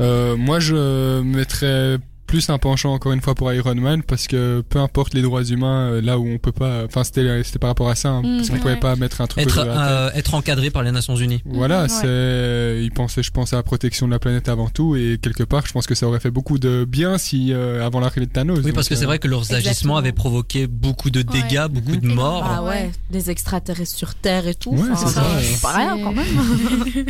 Euh, 0.00 0.36
moi, 0.36 0.60
je 0.60 1.20
mettrais 1.22 1.98
plus 2.28 2.48
un 2.50 2.58
penchant 2.58 2.92
encore 2.92 3.10
une 3.12 3.20
fois 3.20 3.34
pour 3.34 3.52
Iron 3.52 3.74
Man 3.74 4.02
parce 4.04 4.28
que 4.28 4.62
peu 4.68 4.78
importe 4.78 5.14
les 5.14 5.22
droits 5.22 5.42
humains, 5.42 5.90
euh, 5.94 6.00
là 6.00 6.18
où 6.18 6.28
on 6.28 6.38
peut 6.38 6.52
pas, 6.52 6.84
enfin 6.84 7.02
c'était 7.02 7.42
c'était 7.42 7.58
par 7.58 7.70
rapport 7.70 7.88
à 7.88 7.96
ça, 7.96 8.10
hein, 8.10 8.22
Mm, 8.22 8.36
parce 8.36 8.48
qu'on 8.50 8.54
ouais. 8.56 8.60
pouvait 8.60 8.76
pas 8.76 8.94
mettre 8.96 9.20
un 9.20 9.26
truc 9.26 9.42
être, 9.44 9.58
euh, 9.66 10.10
être 10.14 10.34
encadré 10.34 10.70
par 10.70 10.82
les 10.84 10.92
Nations 10.92 11.16
Unies. 11.16 11.42
Voilà, 11.46 11.82
Ouais. 11.82 11.88
c'est, 11.88 12.84
il 12.84 12.90
pensait, 12.92 13.22
je 13.24 13.30
pense, 13.30 13.52
à 13.52 13.56
la 13.56 13.62
protection 13.62 14.06
de 14.06 14.12
la 14.12 14.18
planète 14.18 14.48
avant 14.48 14.68
tout, 14.68 14.94
et 14.94 15.18
quelque 15.20 15.42
part, 15.42 15.66
je 15.66 15.72
pense 15.72 15.86
que 15.86 15.94
ça 15.94 16.06
aurait 16.06 16.20
fait 16.20 16.30
beaucoup 16.30 16.58
de 16.58 16.84
bien 16.88 17.16
si, 17.18 17.52
euh, 17.52 17.84
avant 17.84 17.98
l'arrivée 18.00 18.26
de 18.26 18.30
Thanos. 18.32 18.58
Oui, 18.58 18.64
donc, 18.66 18.74
parce 18.74 18.88
que 18.88 18.94
c'est 18.94 19.04
euh, 19.04 19.06
vrai 19.06 19.18
que 19.18 19.26
leurs 19.26 19.40
Exactement. 19.40 19.70
agissements 19.70 19.96
avaient 19.96 20.12
provoqué 20.12 20.66
beaucoup 20.66 21.08
de 21.10 21.22
dégâts, 21.22 21.58
Ouais. 21.60 21.68
beaucoup 21.70 21.96
de 21.96 22.06
Mhm. 22.06 22.14
morts. 22.14 22.42
Bah 22.42 22.62
ouais, 22.62 22.68
Ouais. 22.68 22.90
des 23.10 23.30
extraterrestres 23.30 23.96
sur 23.96 24.14
Terre 24.14 24.46
et 24.46 24.54
tout. 24.54 24.70
Ouais, 24.74 24.88
Enfin, 24.92 25.06
c'est 25.08 25.14
ça, 25.14 25.22
ouais. 25.22 25.42
c'est 25.42 25.62
pas 25.62 25.72
rien 25.72 25.98
quand 26.02 26.12
même. 26.12 26.26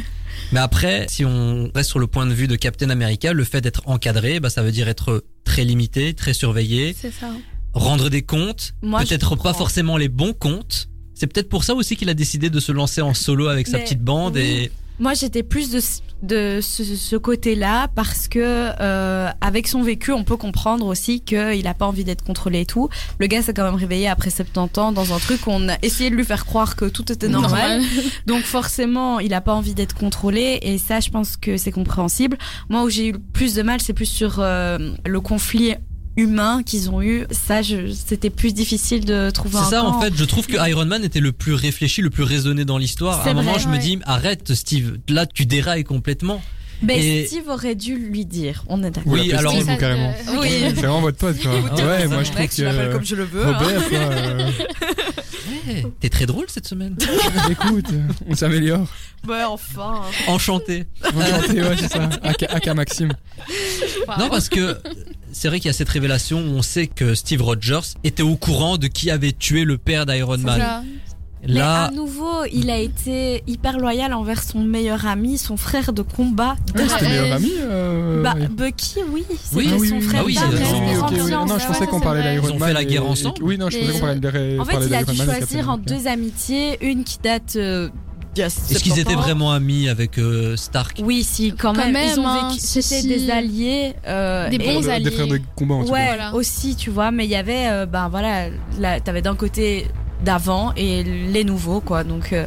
Mais 0.52 0.60
après, 0.60 1.06
si 1.08 1.24
on 1.24 1.70
reste 1.74 1.90
sur 1.90 1.98
le 1.98 2.06
point 2.06 2.26
de 2.26 2.32
vue 2.32 2.48
de 2.48 2.56
Captain 2.56 2.90
America, 2.90 3.32
le 3.32 3.44
fait 3.44 3.60
d'être 3.60 3.82
encadré, 3.86 4.40
bah, 4.40 4.50
ça 4.50 4.62
veut 4.62 4.72
dire 4.72 4.88
être 4.88 5.24
très 5.44 5.64
limité, 5.64 6.14
très 6.14 6.32
surveillé, 6.32 6.94
C'est 6.98 7.12
ça. 7.12 7.30
rendre 7.72 8.08
des 8.08 8.22
comptes, 8.22 8.74
peut-être 8.82 9.36
pas 9.36 9.54
forcément 9.54 9.96
les 9.96 10.08
bons 10.08 10.32
comptes. 10.32 10.88
C'est 11.14 11.26
peut-être 11.26 11.48
pour 11.48 11.64
ça 11.64 11.74
aussi 11.74 11.96
qu'il 11.96 12.08
a 12.08 12.14
décidé 12.14 12.48
de 12.48 12.60
se 12.60 12.70
lancer 12.70 13.00
en 13.00 13.12
solo 13.12 13.48
avec 13.48 13.66
sa 13.66 13.78
petite 13.78 14.02
bande 14.02 14.36
oui. 14.36 14.42
et 14.42 14.72
Moi, 14.98 15.14
j'étais 15.14 15.42
plus 15.42 15.70
de, 15.70 15.80
ce- 15.80 16.00
de 16.22 16.60
ce, 16.60 16.82
ce 16.84 17.16
côté-là 17.16 17.88
parce 17.94 18.26
que 18.26 18.40
euh, 18.42 19.28
avec 19.40 19.68
son 19.68 19.82
vécu, 19.82 20.10
on 20.12 20.24
peut 20.24 20.36
comprendre 20.36 20.86
aussi 20.86 21.20
qu'il 21.20 21.66
a 21.66 21.74
pas 21.74 21.86
envie 21.86 22.02
d'être 22.04 22.24
contrôlé 22.24 22.60
et 22.62 22.66
tout. 22.66 22.88
Le 23.18 23.26
gars 23.28 23.40
s'est 23.42 23.54
quand 23.54 23.64
même 23.64 23.76
réveillé 23.76 24.08
après 24.08 24.30
70 24.30 24.78
ans 24.80 24.92
dans 24.92 25.12
un 25.14 25.18
truc 25.18 25.46
où 25.46 25.50
on 25.50 25.68
a 25.68 25.76
essayé 25.82 26.10
de 26.10 26.16
lui 26.16 26.24
faire 26.24 26.44
croire 26.46 26.74
que 26.74 26.86
tout 26.86 27.12
était 27.12 27.28
normal. 27.28 27.80
Donc 28.26 28.42
forcément, 28.42 29.20
il 29.20 29.32
a 29.34 29.40
pas 29.40 29.54
envie 29.54 29.74
d'être 29.74 29.94
contrôlé 29.94 30.58
et 30.62 30.78
ça, 30.78 30.98
je 31.00 31.10
pense 31.10 31.36
que 31.36 31.56
c'est 31.56 31.72
compréhensible. 31.72 32.36
Moi, 32.68 32.82
où 32.82 32.88
j'ai 32.90 33.06
eu 33.08 33.12
le 33.12 33.18
plus 33.20 33.54
de 33.54 33.62
mal, 33.62 33.80
c'est 33.80 33.92
plus 33.92 34.06
sur 34.06 34.36
euh, 34.40 34.78
le 35.06 35.20
conflit 35.20 35.74
humain 36.18 36.62
qu'ils 36.64 36.90
ont 36.90 37.00
eu. 37.00 37.24
Ça, 37.30 37.60
c'était 37.62 38.28
plus 38.30 38.52
difficile 38.52 39.04
de 39.06 39.30
trouver 39.30 39.56
un 39.56 39.64
c'est 39.64 39.70
ça 39.70 39.80
camp. 39.80 39.96
en 39.96 40.00
fait. 40.02 40.12
Je 40.14 40.24
trouve 40.24 40.46
que 40.46 40.56
Iron 40.68 40.84
Man 40.84 41.02
était 41.04 41.20
le 41.20 41.32
plus 41.32 41.54
réfléchi, 41.54 42.02
le 42.02 42.10
plus 42.10 42.24
raisonné 42.24 42.64
dans 42.66 42.76
l'histoire. 42.76 43.26
À 43.26 43.30
un 43.30 43.34
moment, 43.34 43.56
je 43.58 43.68
me 43.68 43.78
dis 43.78 43.98
arrête, 44.04 44.52
Steve. 44.54 44.98
Là, 45.08 45.24
tu 45.26 45.46
dérailles 45.46 45.84
complètement. 45.84 46.42
Mais 46.80 47.04
Et- 47.04 47.26
Steve 47.26 47.48
aurait 47.48 47.74
dû 47.74 47.96
lui 47.96 48.24
dire. 48.24 48.62
On 48.68 48.84
est 48.84 48.90
d'accord. 48.92 49.12
Oui, 49.12 49.32
alors- 49.32 49.52
vous, 49.52 49.76
carrément. 49.78 50.10
euh, 50.28 50.36
Oui. 50.40 50.48
C'est 50.60 50.72
vraiment 50.74 51.00
votre 51.00 51.16
pote, 51.18 51.40
quoi. 51.42 51.50
Ah 51.72 51.74
ouais, 51.74 52.06
moi, 52.06 52.22
je 52.22 52.28
trouve 52.28 52.40
Mec, 52.40 52.52
je 52.56 52.62
que, 52.62 52.92
comme 52.92 53.04
je 53.04 53.16
le 53.16 53.24
veux. 53.24 53.44
hein. 53.46 53.58
Euh, 53.92 54.50
Ouais, 55.66 55.84
T'es 56.00 56.08
très 56.08 56.26
drôle 56.26 56.44
cette 56.48 56.66
semaine. 56.68 56.96
écoute, 57.50 57.86
on 58.28 58.34
s'améliore. 58.34 58.86
Ouais, 59.26 59.42
enfin. 59.44 60.02
Enchanté. 60.26 60.84
Enchanté, 61.04 61.62
ouais, 61.62 61.76
c'est 61.78 61.88
ça. 61.92 62.08
Aka, 62.22 62.46
Aka 62.50 62.74
Maxime. 62.74 63.12
Non, 64.18 64.28
parce 64.30 64.48
que 64.48 64.78
c'est 65.32 65.48
vrai 65.48 65.58
qu'il 65.60 65.68
y 65.68 65.70
a 65.70 65.74
cette 65.74 65.88
révélation 65.88 66.40
où 66.40 66.50
on 66.56 66.62
sait 66.62 66.86
que 66.86 67.14
Steve 67.14 67.42
Rogers 67.42 67.80
était 68.04 68.22
au 68.22 68.36
courant 68.36 68.76
de 68.78 68.86
qui 68.86 69.10
avait 69.10 69.32
tué 69.32 69.64
le 69.64 69.78
père 69.78 70.06
d'Iron 70.06 70.36
C'est 70.38 70.44
Man. 70.44 70.60
ça. 70.60 70.82
Mais 71.46 71.54
Là, 71.54 71.84
à 71.84 71.90
nouveau, 71.92 72.44
il 72.52 72.68
a 72.68 72.78
été 72.78 73.44
hyper 73.46 73.78
loyal 73.78 74.12
envers 74.12 74.42
son 74.42 74.58
meilleur 74.64 75.06
ami, 75.06 75.38
son 75.38 75.56
frère 75.56 75.92
de 75.92 76.02
combat. 76.02 76.56
Ouais, 76.74 76.82
C'était 76.88 77.04
Ouais. 77.04 77.08
meilleur 77.20 77.36
ami. 77.36 77.52
euh, 77.60 78.22
Bah, 78.24 78.34
ouais. 78.36 78.48
Bucky, 78.48 78.96
oui, 79.12 79.24
c'était 79.40 79.56
Oui. 79.56 79.68
Ah 79.72 79.88
son 79.88 80.00
frère 80.00 80.20
Ah 80.22 80.26
oui, 80.26 80.36
mais 80.50 80.56
oui, 80.56 80.96
en 80.96 81.06
ok, 81.06 81.12
oui. 81.12 81.30
Non, 81.30 81.58
je 81.58 81.66
pensais 81.66 81.80
ouais, 81.82 81.86
qu'on 81.86 82.00
parlait 82.00 82.22
d'Iron 82.32 82.48
Ils 82.48 82.52
ont 82.54 82.58
Man. 82.58 82.68
fait 82.68 82.74
la 82.74 82.84
guerre 82.84 83.02
et- 83.02 83.06
ensemble. 83.06 83.34
Oui, 83.42 83.56
non, 83.56 83.70
je 83.70 83.78
pensais 83.78 83.92
qu'on 83.92 83.98
parlait 84.00 84.18
d'Iron 84.18 84.60
En 84.60 84.64
fait, 84.64 84.76
il 84.88 84.94
a 84.94 85.04
dû 85.04 85.16
Man 85.16 85.26
choisir 85.38 85.70
en 85.70 85.78
deux 85.78 86.06
amitiés, 86.08 86.76
une 86.84 87.04
qui 87.04 87.18
date 87.22 87.54
euh, 87.54 87.88
est-ce 88.46 88.82
qu'ils 88.82 88.92
70 88.92 89.00
étaient 89.00 89.14
vraiment 89.14 89.52
amis 89.52 89.88
avec 89.88 90.18
euh, 90.18 90.56
Stark? 90.56 91.00
Oui, 91.02 91.22
si, 91.24 91.52
quand 91.52 91.72
Quand 91.74 91.84
même. 91.84 91.92
même, 91.92 92.10
Ils 92.14 92.20
ont 92.20 92.26
hein, 92.26 92.48
vécu- 92.50 92.60
C'était 92.60 93.00
si. 93.02 93.06
des 93.08 93.30
alliés. 93.30 93.94
euh, 94.06 94.48
Des 94.50 94.58
bons 94.58 94.88
alliés. 94.88 95.04
Des 95.04 95.10
frères 95.10 95.26
de 95.26 95.40
combat, 95.56 95.74
en 95.76 95.84
tout 95.84 95.90
Ouais, 95.90 95.98
cas. 96.00 96.06
Voilà. 96.06 96.34
aussi, 96.34 96.76
tu 96.76 96.90
vois, 96.90 97.10
mais 97.10 97.24
il 97.24 97.30
y 97.30 97.36
avait, 97.36 97.68
euh, 97.68 97.86
ben 97.86 98.08
voilà, 98.08 98.48
là, 98.78 99.00
t'avais 99.00 99.22
d'un 99.22 99.34
côté 99.34 99.86
d'avant 100.24 100.72
et 100.76 101.02
les 101.04 101.44
nouveaux, 101.44 101.80
quoi. 101.80 102.04
Donc, 102.04 102.32
euh, 102.32 102.46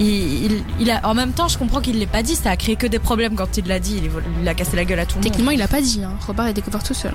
il, 0.00 0.06
il, 0.46 0.62
il 0.80 0.90
a, 0.90 1.00
en 1.08 1.14
même 1.14 1.32
temps, 1.32 1.48
je 1.48 1.56
comprends 1.56 1.80
qu'il 1.80 1.98
l'ait 1.98 2.06
pas 2.06 2.22
dit, 2.22 2.34
ça 2.34 2.50
a 2.50 2.56
créé 2.56 2.76
que 2.76 2.86
des 2.86 2.98
problèmes 2.98 3.34
quand 3.36 3.56
il 3.56 3.66
l'a 3.66 3.78
dit, 3.78 3.96
il, 4.02 4.10
il 4.42 4.48
a 4.48 4.54
cassé 4.54 4.76
la 4.76 4.84
gueule 4.84 4.98
à 5.00 5.06
tout 5.06 5.12
le 5.12 5.16
monde. 5.16 5.24
Techniquement, 5.24 5.50
il 5.52 5.62
a 5.62 5.68
pas 5.68 5.80
dit. 5.80 6.00
Hein. 6.04 6.12
Robert 6.26 6.46
a 6.46 6.52
découvert 6.52 6.82
tout 6.82 6.94
seul. 6.94 7.14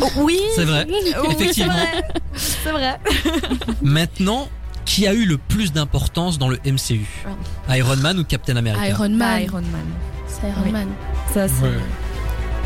Oh, 0.00 0.06
oui, 0.18 0.38
C'est 0.56 0.64
vrai. 0.64 0.86
Oh, 0.88 1.24
oui, 1.28 1.34
Effectivement. 1.38 1.72
c'est 2.34 2.70
vrai. 2.70 2.98
C'est 3.14 3.28
vrai. 3.30 3.70
Maintenant, 3.82 4.48
qui 4.94 5.06
a 5.06 5.14
eu 5.14 5.24
le 5.24 5.38
plus 5.38 5.72
d'importance 5.72 6.38
dans 6.38 6.48
le 6.48 6.58
MCU 6.64 7.06
Iron 7.70 7.96
Man 7.96 8.18
ou 8.18 8.24
Captain 8.24 8.56
America 8.56 8.86
Iron 8.88 9.08
Man. 9.10 9.42
Iron 9.42 9.60
Man. 9.62 9.86
C'est 10.26 10.48
Iron 10.48 10.60
Oui. 10.64 10.70
Man. 10.72 10.88
Ça, 11.32 11.48
c'est. 11.48 11.62
Ouais. 11.62 11.70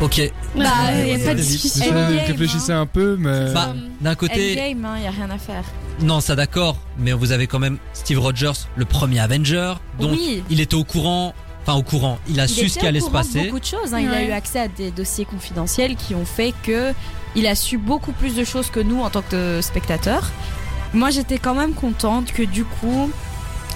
Ok. 0.01 0.31
Bah, 0.55 0.63
Ouais, 0.93 1.09
y 1.09 1.11
a 1.11 1.15
ouais, 1.17 1.23
pas 1.25 1.33
de 1.33 1.39
discussion. 1.41 1.91
Endgame, 1.91 2.25
réfléchissez 2.27 2.71
hein. 2.71 2.81
un 2.81 2.85
peu, 2.85 3.17
mais 3.19 3.51
Bah, 3.53 3.73
d'un 4.01 4.15
côté, 4.15 4.51
Endgame, 4.51 4.85
hein, 4.85 4.99
y 5.03 5.07
a 5.07 5.11
rien 5.11 5.29
à 5.29 5.37
faire. 5.37 5.63
non, 6.01 6.21
ça 6.21 6.35
d'accord, 6.35 6.77
mais 6.97 7.11
vous 7.11 7.31
avez 7.33 7.47
quand 7.47 7.59
même 7.59 7.77
Steve 7.93 8.19
Rogers, 8.19 8.53
le 8.77 8.85
premier 8.85 9.19
Avenger, 9.19 9.73
donc 9.99 10.11
oui. 10.13 10.41
il 10.49 10.61
était 10.61 10.75
au 10.75 10.85
courant, 10.85 11.33
enfin 11.63 11.73
au 11.77 11.83
courant, 11.83 12.17
il 12.29 12.39
a 12.39 12.45
Il 12.45 12.49
su 12.49 12.69
ce 12.69 12.79
qui 12.79 12.87
allait 12.87 13.01
se 13.01 13.07
courant 13.07 13.21
de 13.21 13.25
passer. 13.27 13.43
beaucoup 13.45 13.59
de 13.59 13.65
choses. 13.65 13.93
hein. 13.93 13.99
Il 13.99 14.07
a 14.09 14.23
eu 14.23 14.31
accès 14.31 14.59
à 14.61 14.67
des 14.69 14.91
dossiers 14.91 15.25
confidentiels 15.25 15.95
qui 15.97 16.15
ont 16.15 16.25
fait 16.25 16.53
que 16.63 16.93
il 17.35 17.45
a 17.45 17.55
su 17.55 17.77
beaucoup 17.77 18.13
plus 18.13 18.35
de 18.35 18.43
choses 18.45 18.69
que 18.69 18.79
nous 18.79 19.01
en 19.01 19.09
tant 19.09 19.21
que 19.21 19.59
spectateurs. 19.61 20.29
Moi, 20.93 21.11
j'étais 21.11 21.37
quand 21.37 21.53
même 21.53 21.73
contente 21.73 22.31
que 22.31 22.43
du 22.43 22.65
coup, 22.65 23.11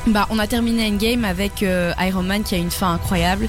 bah, 0.07 0.27
on 0.31 0.39
a 0.39 0.47
terminé 0.47 0.87
Endgame 0.87 1.25
avec 1.25 1.61
euh, 1.61 1.93
Iron 1.99 2.23
Man 2.23 2.43
qui 2.43 2.55
a 2.55 2.57
une 2.57 2.71
fin 2.71 2.93
incroyable. 2.93 3.47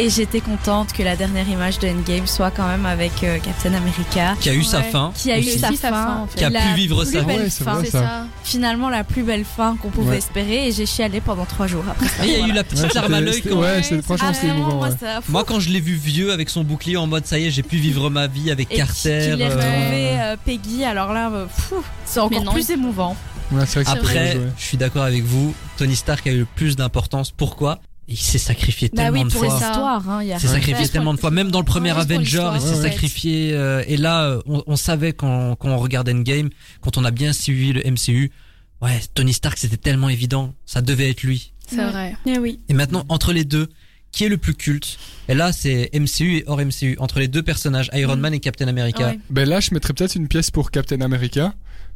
Et 0.00 0.10
j'étais 0.10 0.40
contente 0.40 0.92
que 0.92 1.02
la 1.02 1.16
dernière 1.16 1.48
image 1.48 1.80
de 1.80 1.88
Endgame 1.88 2.28
soit 2.28 2.52
quand 2.52 2.68
même 2.68 2.86
avec 2.86 3.24
euh, 3.24 3.38
Captain 3.40 3.74
America, 3.74 4.36
Qui 4.40 4.48
a 4.50 4.54
eu 4.54 4.62
sa 4.62 4.80
fin, 4.80 5.10
qui 5.12 5.32
a 5.32 5.38
eu 5.38 5.40
aussi. 5.40 5.58
sa 5.58 5.72
fin, 5.72 5.90
fin, 5.90 6.16
en 6.22 6.26
fait. 6.28 6.38
Qui 6.38 6.44
a 6.44 6.50
la 6.50 6.60
pu 6.60 6.74
vivre 6.76 7.04
sa- 7.04 7.22
ouais, 7.22 7.50
c'est 7.50 7.64
fin. 7.64 7.84
ça. 7.84 8.26
Finalement, 8.44 8.90
la 8.90 9.02
plus 9.02 9.24
belle 9.24 9.44
fin 9.44 9.76
qu'on 9.76 9.88
pouvait 9.90 10.10
Ouais. 10.10 10.18
espérer. 10.18 10.68
Et 10.68 10.72
j'ai 10.72 10.86
chialé 10.86 11.20
pendant 11.20 11.44
trois 11.46 11.66
jours 11.66 11.82
après. 11.90 12.06
ça. 12.06 12.24
Il 12.24 12.30
y 12.30 12.36
a 12.36 12.46
eu 12.46 12.52
la 12.52 12.62
petite 12.62 12.84
Ouais, 12.84 12.90
larme 12.94 13.14
à 13.14 13.20
l'œil 13.20 13.42
quand 13.42 13.56
ouais, 13.56 13.82
c'est- 13.82 13.96
c'est- 13.96 14.02
franchement, 14.02 14.28
Ah, 14.30 14.34
c'était 14.34 14.46
émouvant. 14.52 14.76
moi, 14.76 14.88
ouais. 14.88 14.94
ça- 15.00 15.20
Moi, 15.28 15.42
quand 15.44 15.58
je 15.58 15.70
l'ai 15.70 15.80
vu 15.80 15.94
vieux 15.96 16.30
avec 16.32 16.48
son 16.48 16.62
bouclier 16.62 16.96
en 16.96 17.08
mode 17.08 17.26
ça 17.26 17.40
y 17.40 17.46
est, 17.46 17.50
j'ai 17.50 17.64
pu 17.64 17.76
vivre 17.78 18.08
ma 18.08 18.28
vie 18.28 18.52
avec 18.52 18.72
et 18.72 18.76
Carter. 18.76 19.30
qu'il 19.32 19.40
ait 19.42 19.44
euh, 19.46 19.48
retrouvé 19.48 20.20
euh, 20.20 20.36
Peggy, 20.44 20.84
alors 20.84 21.12
là, 21.12 21.28
c'est 22.04 22.20
encore 22.20 22.52
plus 22.54 22.70
émouvant. 22.70 23.16
Ouais, 23.50 23.62
c'est 23.66 23.80
vrai 23.80 23.84
que 23.84 23.90
c'est 23.90 23.96
Après, 23.98 24.36
ouais. 24.36 24.48
je 24.58 24.62
suis 24.62 24.76
d'accord 24.76 25.02
avec 25.02 25.24
vous. 25.24 25.54
Tony 25.76 25.96
Stark 25.96 26.24
a 26.26 26.30
eu 26.30 26.38
le 26.40 26.44
plus 26.44 26.76
d'importance. 26.76 27.30
Pourquoi? 27.32 27.80
Il 28.10 28.16
s'est 28.16 28.38
sacrifié 28.38 28.88
Bah 28.88 29.02
tellement 29.04 29.20
oui, 29.20 29.26
de 29.28 29.32
pour 29.32 29.44
fois. 29.44 29.60
hein, 30.08 30.22
y 30.24 30.32
a 30.32 30.38
s'est 30.38 30.48
sacrifié 30.48 30.88
tellement 30.88 31.12
de 31.12 31.20
fois. 31.20 31.30
Même 31.30 31.50
dans 31.50 31.58
le 31.58 31.64
premier 31.64 31.92
Ouais, 31.92 32.00
Avenger, 32.00 32.50
il 32.54 32.60
s'est 32.60 32.74
ouais, 32.76 32.82
sacrifié. 32.82 33.50
euh, 33.52 33.84
et 33.86 33.96
là, 33.98 34.24
euh, 34.24 34.40
on, 34.46 34.62
on 34.66 34.76
savait 34.76 35.12
quand, 35.12 35.56
quand 35.56 35.68
on 35.68 35.78
regardait 35.78 36.12
Endgame, 36.12 36.48
quand 36.80 36.96
on 36.96 37.04
a 37.04 37.10
bien 37.10 37.32
suivi 37.34 37.72
le 37.74 37.82
MCU, 37.82 38.30
ouais, 38.80 39.00
Tony 39.14 39.32
Stark, 39.34 39.58
c'était 39.58 39.76
tellement 39.76 40.08
évident. 40.08 40.54
Ça 40.64 40.80
devait 40.80 41.10
être 41.10 41.22
lui. 41.22 41.52
C'est 41.68 41.76
Ouais. 41.76 41.90
vrai. 41.90 42.16
Eh 42.26 42.38
oui. 42.38 42.60
Et 42.70 42.74
maintenant, 42.74 43.04
entre 43.10 43.32
les 43.34 43.44
deux, 43.44 43.68
qui 44.10 44.24
est 44.24 44.30
le 44.30 44.38
plus 44.38 44.54
culte? 44.54 44.98
Et 45.28 45.34
là, 45.34 45.52
c'est 45.52 45.90
MCU 45.92 46.38
et 46.38 46.44
hors 46.46 46.58
MCU. 46.60 46.96
Entre 46.98 47.18
les 47.20 47.28
deux 47.28 47.42
personnages, 47.42 47.90
Iron 47.92 48.16
Mm. 48.16 48.20
Man 48.20 48.32
et 48.34 48.40
Captain 48.40 48.68
America. 48.68 49.08
Ouais. 49.08 49.18
Ben 49.28 49.46
là, 49.46 49.60
je 49.60 49.74
mettrais 49.74 49.92
peut-être 49.92 50.14
une 50.14 50.28
pièce 50.28 50.50
pour 50.50 50.70
Captain 50.70 51.02
America. 51.02 51.52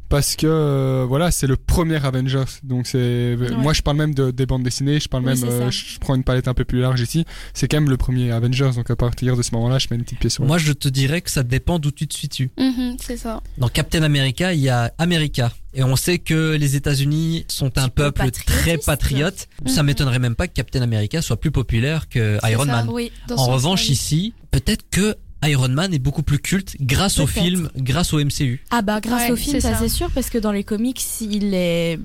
Parce 0.09 0.35
que 0.35 0.45
euh, 0.45 1.05
voilà, 1.07 1.31
c'est 1.31 1.47
le 1.47 1.55
premier 1.55 2.03
Avengers. 2.05 2.43
Donc 2.63 2.85
c'est 2.87 3.35
moi 3.57 3.73
je 3.73 3.81
parle 3.81 3.97
même 3.97 4.13
de, 4.13 4.29
des 4.31 4.45
bandes 4.45 4.61
dessinées, 4.63 4.99
je 4.99 5.07
parle 5.07 5.23
Oui, 5.25 5.33
même 5.39 5.49
euh, 5.49 5.71
je 5.71 5.97
prends 5.99 6.13
une 6.15 6.23
palette 6.23 6.47
un 6.47 6.53
peu 6.53 6.65
plus 6.65 6.79
large 6.81 7.01
ici. 7.01 7.25
C'est 7.53 7.67
quand 7.67 7.77
même 7.77 7.89
le 7.89 7.97
premier 7.97 8.31
Avengers 8.31 8.71
donc 8.75 8.89
à 8.91 8.95
partir 8.95 9.35
de 9.35 9.41
ce 9.41 9.53
moment-là, 9.55 9.79
je 9.79 9.87
mets 9.89 9.95
une 9.97 10.03
petite 10.03 10.19
pièce 10.19 10.33
sur. 10.33 10.45
Moi, 10.45 10.57
je 10.59 10.73
te 10.73 10.87
dirais 10.87 11.21
que 11.21 11.31
ça 11.31 11.41
dépend 11.43 11.79
d'où 11.79 11.91
tu 11.91 12.07
te 12.07 12.13
situes. 12.13 12.51
Mhm, 12.59 12.97
c'est 13.01 13.17
ça. 13.17 13.41
Dans 13.57 13.69
Captain 13.69 14.03
America, 14.03 14.53
il 14.53 14.59
y 14.59 14.69
a 14.69 14.93
America. 14.99 15.51
Et 15.73 15.83
on 15.83 15.95
sait 15.95 16.19
que 16.19 16.53
les 16.55 16.75
États-Unis 16.75 17.45
sont 17.47 17.75
un 17.79 17.89
peu 17.89 18.11
peuple 18.11 18.29
très 18.45 18.77
patriote. 18.77 19.47
Ça 19.65 19.81
Mhm. 19.81 19.87
m'étonnerait 19.87 20.19
même 20.19 20.35
pas 20.35 20.47
que 20.47 20.53
Captain 20.53 20.81
America 20.83 21.21
soit 21.23 21.39
plus 21.39 21.49
populaire 21.51 22.07
que 22.09 22.37
Iron 22.51 22.65
ça. 22.65 22.71
Man. 22.83 22.89
Oui. 22.91 23.11
En 23.35 23.47
revanche, 23.47 23.89
ici, 23.89 24.33
peut-être 24.51 24.85
que 24.91 25.15
Iron 25.43 25.69
Man 25.69 25.93
est 25.93 25.99
beaucoup 25.99 26.23
plus 26.23 26.39
culte 26.39 26.75
grâce 26.79 27.19
au 27.19 27.27
film, 27.27 27.69
grâce 27.75 28.13
au 28.13 28.19
MCU. 28.23 28.61
Ah 28.71 28.81
bah 28.81 28.99
grâce 29.01 29.23
Ouais, 29.23 29.31
au 29.31 29.35
film, 29.35 29.59
ça. 29.59 29.77
c'est 29.77 29.89
sûr, 29.89 30.09
parce 30.11 30.29
que 30.29 30.37
dans 30.37 30.51
les 30.51 30.63
comics, 30.63 31.01
il 31.21 31.53
est, 31.53 31.99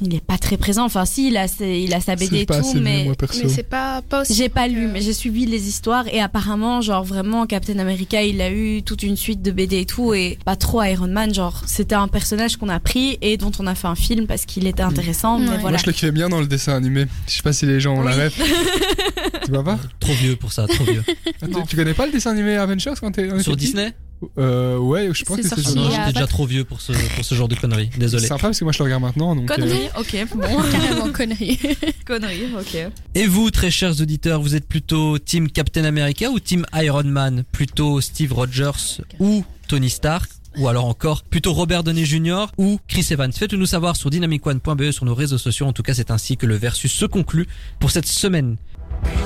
il 0.00 0.14
est 0.14 0.24
pas 0.24 0.36
très 0.38 0.56
présent. 0.56 0.84
Enfin, 0.84 1.04
si, 1.04 1.28
il 1.28 1.36
a, 1.36 1.46
ses- 1.48 1.80
il 1.80 1.94
a 1.94 2.00
sa 2.00 2.16
BD 2.16 2.40
et 2.40 2.46
tout, 2.46 2.54
mais 2.80 3.04
moi. 3.04 3.14
Mais 3.42 3.48
c'est 3.48 3.62
pas, 3.62 4.02
pas 4.02 4.22
aussi. 4.22 4.34
j'ai 4.34 4.48
pas 4.48 4.68
que- 4.68 4.72
lu, 4.74 4.88
mais 4.88 5.00
j'ai 5.00 5.12
suivi 5.12 5.46
les 5.46 5.68
histoires 5.68 6.06
et 6.08 6.20
apparemment, 6.20 6.80
genre 6.80 7.04
vraiment, 7.04 7.46
Captain 7.46 7.78
America, 7.78 8.22
il 8.22 8.40
a 8.40 8.50
eu 8.50 8.82
toute 8.82 9.02
une 9.02 9.16
suite 9.16 9.42
de 9.42 9.50
BD 9.50 9.80
et 9.80 9.86
tout, 9.86 10.12
et 10.14 10.38
pas 10.44 10.56
trop 10.56 10.82
Iron 10.82 11.08
Man. 11.08 11.32
Genre, 11.32 11.62
c'était 11.66 11.94
un 11.94 12.08
personnage 12.08 12.56
qu'on 12.56 12.68
a 12.68 12.80
pris 12.80 13.18
et 13.22 13.36
dont 13.36 13.52
on 13.58 13.66
a 13.66 13.74
fait 13.74 13.88
un 13.88 13.94
film 13.94 14.26
parce 14.26 14.44
qu'il 14.44 14.66
était 14.66 14.82
intéressant. 14.82 15.38
Mais 15.38 15.48
Ouais. 15.50 15.58
voilà. 15.58 15.70
Moi 15.76 15.78
je 15.78 15.86
le 15.86 15.92
kiffais 15.92 16.12
bien 16.12 16.28
dans 16.28 16.40
le 16.40 16.46
dessin 16.46 16.74
animé. 16.74 17.06
Je 17.28 17.34
sais 17.34 17.42
pas 17.42 17.52
si 17.52 17.64
les 17.66 17.80
gens 17.80 17.94
ont 17.96 18.02
la 18.02 18.10
Oui. 18.12 18.16
rêve. 18.18 18.34
tu 19.44 19.50
vas 19.52 19.62
voir 19.62 19.78
Trop 20.00 20.12
vieux 20.14 20.36
pour 20.36 20.52
ça, 20.52 20.66
trop 20.66 20.84
vieux. 20.84 21.02
Ah, 21.42 21.46
tu, 21.68 21.76
connais 21.76 21.94
pas 21.94 22.06
le 22.06 22.12
dessin 22.12 22.30
animé 22.32 22.56
Avengers 22.56 22.92
quand 23.00 23.10
t'es 23.12 23.28
Sur 23.40 23.56
Disney? 23.56 23.92
Euh 24.38 24.76
ouais, 24.78 25.10
je 25.12 25.24
pense 25.24 25.36
C'est 25.40 25.54
que 25.54 25.60
c'est 25.62 25.78
a 25.78 25.90
j'étais 25.90 26.12
déjà 26.12 26.26
trop 26.26 26.46
vieux 26.46 26.64
pour 26.64 26.80
ce, 26.80 26.92
pour 27.14 27.24
ce 27.24 27.34
genre 27.34 27.48
de 27.48 27.54
conneries. 27.54 27.90
C'est 27.92 27.98
Désolé. 28.00 28.26
sympa 28.26 28.42
parce 28.48 28.58
que 28.58 28.64
moi 28.64 28.72
je 28.72 28.78
le 28.78 28.84
regarde 28.84 29.02
maintenant 29.02 29.34
donc. 29.36 29.50
euh, 29.50 29.54
Connerie, 29.54 29.88
ok, 29.98 30.26
bon. 30.34 30.62
Carrément 30.72 31.12
connerie. 31.12 31.58
Connerie, 32.06 32.46
ok. 32.58 32.76
Et 33.14 33.26
vous, 33.26 33.50
très 33.50 33.70
chers 33.70 34.00
auditeurs, 34.00 34.40
vous 34.40 34.54
êtes 34.54 34.66
plutôt 34.68 35.18
Team 35.18 35.50
Captain 35.50 35.84
America 35.84 36.30
ou 36.30 36.38
Team 36.40 36.66
Iron 36.74 37.04
Man? 37.04 37.44
Plutôt 37.52 38.00
Steve 38.00 38.32
Rogers 38.32 39.00
ou 39.18 39.44
Tony 39.68 39.90
Stark? 39.90 40.30
Ou 40.56 40.68
alors 40.68 40.84
encore 40.84 41.24
plutôt 41.24 41.52
Robert 41.52 41.82
Downey 41.82 42.04
Jr. 42.04 42.46
ou 42.58 42.78
Chris 42.86 43.06
Evans? 43.10 43.32
Faites-le 43.32 43.58
nous 43.58 43.66
savoir 43.66 43.96
sur 43.96 44.08
dynamicone.be 44.10 44.92
sur 44.92 45.04
nos 45.04 45.14
réseaux 45.14 45.38
sociaux. 45.38 45.66
En 45.66 45.72
tout 45.72 45.82
cas, 45.82 45.94
c'est 45.94 46.12
ainsi 46.12 46.36
que 46.36 46.46
le 46.46 46.54
versus 46.54 46.92
se 46.92 47.06
conclut 47.06 47.48
pour 47.80 47.90
cette 47.90 48.06
semaine. 48.06 48.56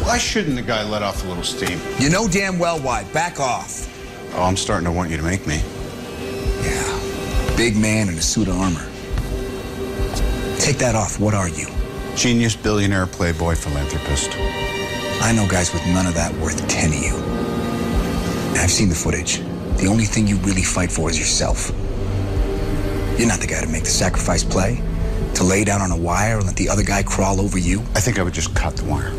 Why 0.07 0.19
shouldn't 0.19 0.57
the 0.57 0.65
guy 0.67 0.83
let 0.91 1.03
off 1.03 1.23
a 1.25 1.29
little 1.29 1.45
steam? 1.45 1.79
You 2.01 2.09
know 2.09 2.29
damn 2.29 2.59
well 2.59 2.81
why. 2.83 3.05
Back 3.13 3.39
off. 3.39 3.87
Oh, 4.35 4.45
I'm 4.45 4.57
starting 4.57 4.87
to 4.87 4.93
want 4.93 5.11
you 5.11 5.17
to 5.17 5.23
make 5.23 5.47
me. 5.47 5.63
Yeah. 6.63 7.57
Big 7.57 7.77
man 7.77 8.09
in 8.09 8.15
a 8.15 8.23
suit 8.23 8.49
of 8.49 8.59
armor. 8.59 8.87
Take 10.59 10.79
that 10.79 10.95
off. 10.95 11.19
What 11.19 11.35
are 11.35 11.49
you? 11.49 11.67
Genius, 12.17 12.57
billionaire, 12.57 13.07
playboy, 13.07 13.55
philanthropist. 13.55 14.31
I 15.21 15.33
know 15.33 15.49
guys 15.49 15.73
with 15.73 15.85
none 15.87 16.07
of 16.07 16.15
that 16.15 16.33
worth 16.35 16.67
10 16.69 16.91
of 16.91 16.97
you. 16.97 17.17
I've 18.61 18.71
seen 18.71 18.89
the 18.89 18.95
footage. 18.95 19.39
The 19.79 19.87
only 19.89 20.05
thing 20.05 20.27
you 20.27 20.37
really 20.39 20.63
fight 20.63 20.91
for 20.91 21.11
is 21.11 21.19
yourself. 21.19 21.71
You're 23.19 23.29
not 23.29 23.41
the 23.41 23.47
guy 23.49 23.61
to 23.61 23.69
make 23.69 23.85
the 23.85 23.91
sacrifice 23.91 24.45
play, 24.45 24.83
to 25.35 25.45
lay 25.45 25.65
down 25.65 25.81
on 25.81 25.91
a 25.91 25.97
wire 25.97 26.37
and 26.39 26.47
let 26.47 26.57
the 26.57 26.69
other 26.69 26.83
guy 26.83 27.03
crawl 27.03 27.41
over 27.41 27.59
you. 27.59 27.81
I 27.95 28.01
think 28.01 28.19
I 28.19 28.23
would 28.23 28.35
just 28.35 28.55
cut 28.55 28.77
the 28.77 28.85
wire. 28.85 29.13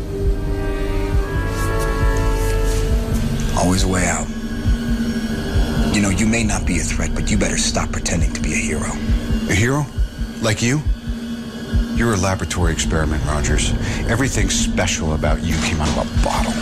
Always 3.58 3.82
a 3.84 3.88
way 3.88 4.06
out. 4.06 4.29
You 6.00 6.06
know, 6.06 6.16
you 6.16 6.26
may 6.26 6.44
not 6.44 6.64
be 6.64 6.78
a 6.78 6.82
threat, 6.82 7.14
but 7.14 7.30
you 7.30 7.36
better 7.36 7.58
stop 7.58 7.92
pretending 7.92 8.32
to 8.32 8.40
be 8.40 8.54
a 8.54 8.56
hero. 8.56 8.90
A 9.50 9.54
hero? 9.54 9.84
Like 10.40 10.62
you? 10.62 10.80
You're 11.94 12.14
a 12.14 12.16
laboratory 12.16 12.72
experiment, 12.72 13.22
Rogers. 13.26 13.74
Everything 14.08 14.48
special 14.48 15.12
about 15.12 15.42
you 15.42 15.54
came 15.56 15.78
out 15.78 15.88
of 15.88 15.98
a 15.98 16.04
bottle. 16.24 16.54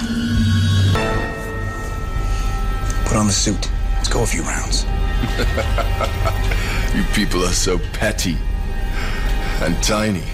Put 3.04 3.16
on 3.16 3.28
the 3.28 3.32
suit. 3.32 3.70
Let's 3.94 4.08
go 4.08 4.24
a 4.24 4.26
few 4.26 4.42
rounds. 4.42 4.84
You 6.96 7.04
people 7.14 7.44
are 7.44 7.52
so 7.52 7.78
petty 7.92 8.36
and 9.60 9.80
tiny. 9.84 10.24